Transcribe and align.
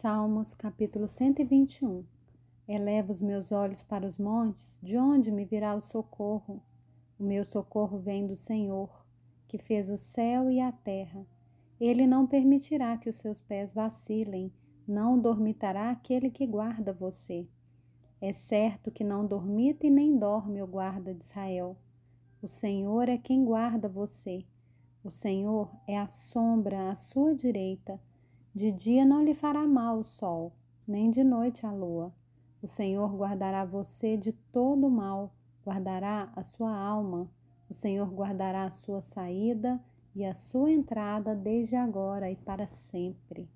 Salmos 0.00 0.54
capítulo 0.54 1.08
121 1.08 2.04
Eleva 2.68 3.10
os 3.10 3.20
meus 3.20 3.50
olhos 3.50 3.82
para 3.82 4.06
os 4.06 4.16
montes, 4.16 4.78
de 4.80 4.96
onde 4.96 5.28
me 5.32 5.44
virá 5.44 5.74
o 5.74 5.80
socorro? 5.80 6.62
O 7.18 7.24
meu 7.24 7.44
socorro 7.44 7.98
vem 7.98 8.24
do 8.24 8.36
Senhor, 8.36 9.04
que 9.48 9.58
fez 9.58 9.90
o 9.90 9.98
céu 9.98 10.48
e 10.48 10.60
a 10.60 10.70
terra. 10.70 11.26
Ele 11.80 12.06
não 12.06 12.28
permitirá 12.28 12.96
que 12.96 13.10
os 13.10 13.16
seus 13.16 13.40
pés 13.40 13.74
vacilem, 13.74 14.52
não 14.86 15.18
dormitará 15.18 15.90
aquele 15.90 16.30
que 16.30 16.46
guarda 16.46 16.92
você. 16.92 17.48
É 18.20 18.32
certo 18.32 18.92
que 18.92 19.02
não 19.02 19.26
dormita 19.26 19.84
e 19.84 19.90
nem 19.90 20.16
dorme 20.16 20.62
o 20.62 20.66
guarda 20.68 21.12
de 21.12 21.24
Israel. 21.24 21.76
O 22.40 22.46
Senhor 22.46 23.08
é 23.08 23.18
quem 23.18 23.44
guarda 23.44 23.88
você. 23.88 24.44
O 25.02 25.10
Senhor 25.10 25.68
é 25.88 25.98
a 25.98 26.06
sombra 26.06 26.88
à 26.88 26.94
sua 26.94 27.34
direita. 27.34 28.00
De 28.58 28.72
dia 28.72 29.04
não 29.04 29.22
lhe 29.22 29.34
fará 29.34 29.64
mal 29.68 30.00
o 30.00 30.02
sol, 30.02 30.52
nem 30.84 31.10
de 31.10 31.22
noite 31.22 31.64
a 31.64 31.70
lua. 31.70 32.12
O 32.60 32.66
Senhor 32.66 33.14
guardará 33.14 33.64
você 33.64 34.16
de 34.16 34.32
todo 34.32 34.90
mal, 34.90 35.32
guardará 35.64 36.32
a 36.34 36.42
sua 36.42 36.76
alma. 36.76 37.30
O 37.70 37.72
Senhor 37.72 38.12
guardará 38.12 38.64
a 38.64 38.70
sua 38.70 39.00
saída 39.00 39.80
e 40.12 40.24
a 40.24 40.34
sua 40.34 40.72
entrada 40.72 41.36
desde 41.36 41.76
agora 41.76 42.32
e 42.32 42.34
para 42.34 42.66
sempre. 42.66 43.48